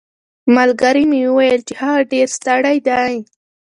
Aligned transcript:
ملګري 0.55 1.03
مې 1.11 1.21
وویل 1.27 1.61
چې 1.67 1.73
هغه 1.81 1.99
ډېر 2.11 2.27
ستړی 2.37 2.77
دی. 2.87 3.13